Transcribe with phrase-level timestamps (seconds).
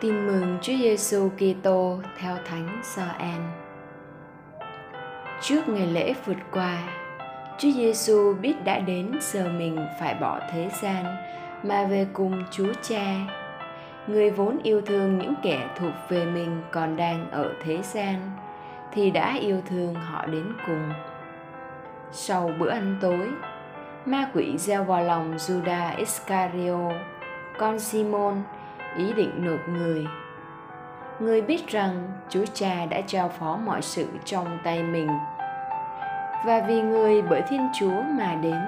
[0.00, 3.52] Tin mừng Chúa Giêsu Kitô theo Thánh Gioan.
[5.40, 6.78] Trước ngày lễ vượt qua,
[7.58, 11.04] Chúa Giêsu biết đã đến giờ mình phải bỏ thế gian
[11.62, 13.14] mà về cùng Chúa Cha.
[14.06, 18.30] Người vốn yêu thương những kẻ thuộc về mình còn đang ở thế gian
[18.92, 20.92] thì đã yêu thương họ đến cùng.
[22.12, 23.28] Sau bữa ăn tối,
[24.04, 26.92] ma quỷ gieo vào lòng Judas Iscariot,
[27.58, 28.42] con Simon
[28.96, 30.06] ý định nộp người.
[31.20, 35.08] Người biết rằng chúa cha đã trao phó mọi sự trong tay mình.
[36.44, 38.60] Và vì người bởi thiên chúa mà đến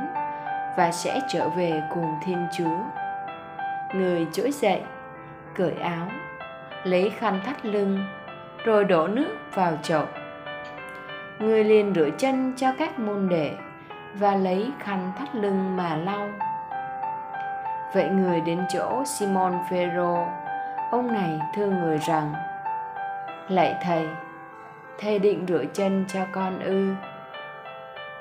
[0.77, 2.79] và sẽ trở về cùng thiên chúa.
[3.95, 4.81] Người trỗi dậy,
[5.55, 6.09] cởi áo,
[6.85, 8.05] lấy khăn thắt lưng,
[8.65, 10.05] rồi đổ nước vào chậu.
[11.39, 13.51] Người liền rửa chân cho các môn đệ
[14.15, 16.29] và lấy khăn thắt lưng mà lau.
[17.95, 20.27] Vậy người đến chỗ Simon Phêrô,
[20.91, 22.35] ông này thưa người rằng:
[23.49, 24.09] Lạy thầy,
[24.99, 26.95] thầy định rửa chân cho con ư?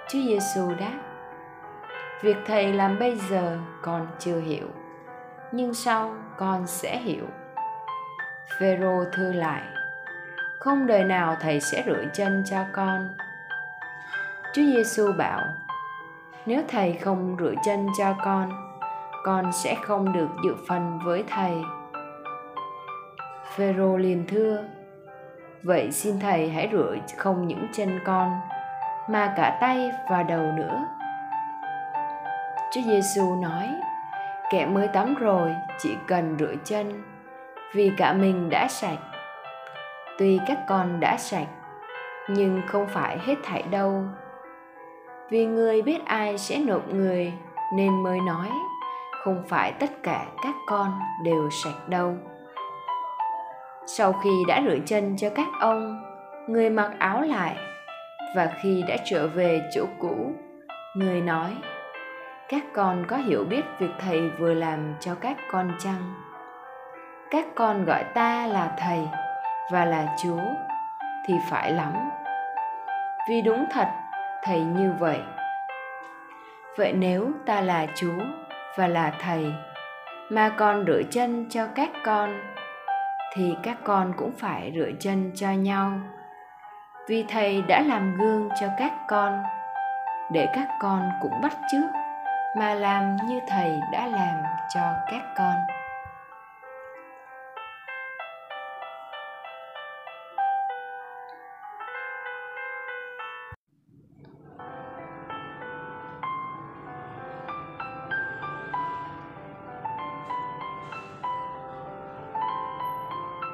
[0.10, 0.98] Chúa Giêsu đáp:
[2.22, 4.68] Việc thầy làm bây giờ con chưa hiểu,
[5.52, 7.26] nhưng sau con sẽ hiểu.
[8.60, 9.62] Phêrô thưa lại:
[10.60, 13.10] Không đời nào thầy sẽ rửa chân cho con.
[14.54, 15.42] Chúa Giêsu bảo:
[16.46, 18.71] Nếu thầy không rửa chân cho con,
[19.24, 21.64] con sẽ không được dự phần với thầy.
[23.56, 24.64] Phêrô liền thưa,
[25.64, 28.40] vậy xin thầy hãy rửa không những chân con,
[29.10, 30.86] mà cả tay và đầu nữa.
[32.72, 33.70] Chúa giêsu nói,
[34.52, 37.04] kẻ mới tắm rồi chỉ cần rửa chân,
[37.74, 39.00] vì cả mình đã sạch.
[40.18, 41.48] Tuy các con đã sạch,
[42.30, 44.04] nhưng không phải hết thảy đâu.
[45.30, 47.34] Vì người biết ai sẽ nộp người
[47.76, 48.50] nên mới nói
[49.24, 52.16] không phải tất cả các con đều sạch đâu.
[53.86, 56.04] Sau khi đã rửa chân cho các ông,
[56.48, 57.58] người mặc áo lại
[58.36, 60.31] và khi đã trở về chỗ cũ,
[60.96, 61.58] người nói,
[62.50, 66.14] các con có hiểu biết việc thầy vừa làm cho các con chăng?
[67.31, 69.00] Các con gọi ta là thầy
[69.72, 70.42] và là chúa
[71.26, 71.94] thì phải lắm.
[73.30, 73.88] Vì đúng thật,
[74.44, 75.20] thầy như vậy.
[76.78, 78.22] Vậy nếu ta là chúa
[78.78, 79.54] và là thầy.
[80.30, 82.40] Mà còn rửa chân cho các con,
[83.36, 85.92] thì các con cũng phải rửa chân cho nhau.
[87.08, 89.44] Vì thầy đã làm gương cho các con,
[90.31, 91.90] để các con cũng bắt chước,
[92.58, 94.44] mà làm như thầy đã làm
[94.74, 94.81] cho
[95.12, 95.56] các con.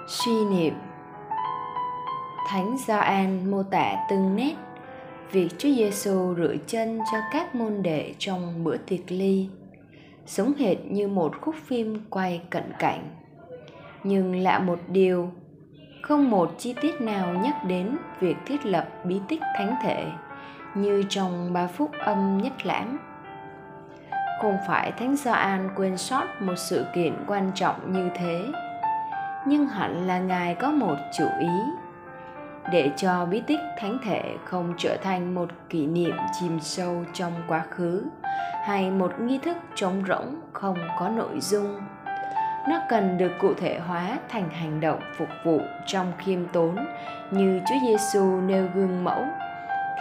[0.07, 0.73] Suy niệm
[2.47, 4.53] Thánh Gioan mô tả từng nét
[5.31, 9.49] việc Chúa Giêsu rửa chân cho các môn đệ trong bữa tiệc ly,
[10.25, 13.03] giống hệt như một khúc phim quay cận cảnh.
[14.03, 15.31] Nhưng lạ một điều,
[16.01, 20.05] không một chi tiết nào nhắc đến việc thiết lập bí tích thánh thể
[20.75, 22.97] như trong ba phúc âm nhất lãm.
[24.41, 28.45] Không phải Thánh Gioan quên sót một sự kiện quan trọng như thế
[29.47, 31.49] nhưng hẳn là ngài có một chủ ý
[32.71, 37.33] để cho bí tích thánh thể không trở thành một kỷ niệm chìm sâu trong
[37.47, 38.03] quá khứ
[38.67, 41.81] hay một nghi thức trống rỗng không có nội dung,
[42.69, 46.75] nó cần được cụ thể hóa thành hành động phục vụ trong khiêm tốn
[47.31, 49.25] như Chúa Giêsu nêu gương mẫu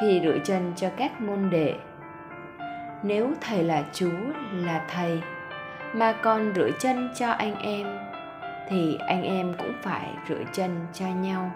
[0.00, 1.75] khi rửa chân cho các môn đệ.
[3.02, 4.19] Nếu thầy là Chúa,
[4.52, 5.20] là thầy,
[5.92, 8.06] mà còn rửa chân cho anh em
[8.68, 11.50] thì anh em cũng phải rửa chân cho nhau.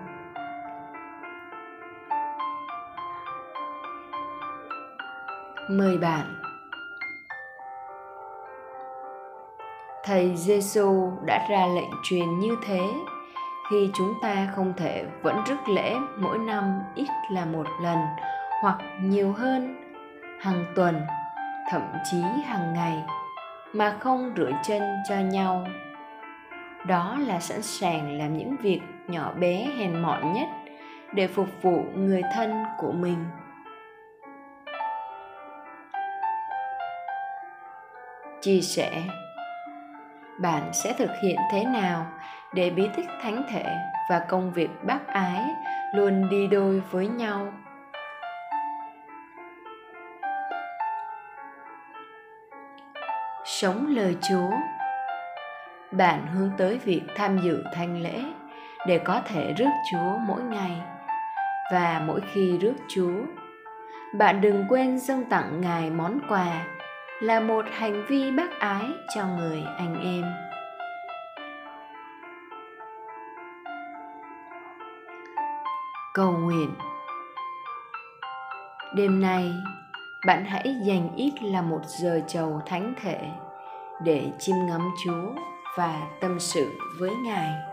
[5.70, 6.34] Mời bạn.
[10.04, 12.80] Thầy giêsu đã ra lệnh truyền như thế.
[13.70, 17.98] Khi chúng ta không thể vẫn rước lễ mỗi năm ít là một lần
[18.62, 19.76] hoặc nhiều hơn,
[20.40, 21.00] hàng tuần,
[21.70, 23.02] thậm chí hàng ngày,
[23.72, 25.66] mà không rửa chân cho nhau
[26.87, 30.49] đó là sẵn sàng làm những việc nhỏ bé, hèn mọn nhất
[31.12, 33.25] để phục vụ người thân của mình.
[38.41, 39.03] Chia sẻ,
[40.38, 42.06] bạn sẽ thực hiện thế nào
[42.53, 43.77] để bí tích thánh thể
[44.11, 45.44] và công việc bác ái
[45.94, 47.53] luôn đi đôi với nhau?
[53.44, 54.50] Sống lời chúa
[55.92, 58.25] bạn hướng tới việc tham dự thanh lễ
[58.87, 60.82] để có thể rước chúa mỗi ngày
[61.72, 63.14] và mỗi khi rước chúa.
[64.19, 66.66] Bạn đừng quên dâng tặng ngài món quà
[67.20, 68.84] là một hành vi bác ái
[69.14, 70.25] cho người anh em.
[76.14, 76.75] Cầu nguyện.
[78.94, 79.52] Đêm nay,
[80.26, 83.19] bạn hãy dành ít là một giờ chầu thánh thể
[84.04, 85.32] để chiêm ngắm chúa
[85.76, 87.69] và tâm sự với ngài.